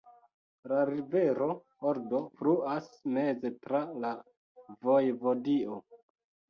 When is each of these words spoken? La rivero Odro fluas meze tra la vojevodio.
La 0.71 0.79
rivero 0.89 1.49
Odro 1.91 2.23
fluas 2.41 2.91
meze 3.19 3.55
tra 3.67 3.83
la 4.03 4.17
vojevodio. 4.91 5.81